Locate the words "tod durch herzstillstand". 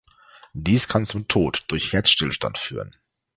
1.27-2.57